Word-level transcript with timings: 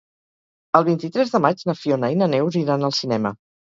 El 0.79 0.85
vint-i-tres 0.87 1.35
de 1.37 1.43
maig 1.45 1.63
na 1.71 1.79
Fiona 1.85 2.13
i 2.17 2.21
na 2.25 2.33
Neus 2.35 2.63
iran 2.67 2.93
al 2.93 3.01
cinema. 3.07 3.39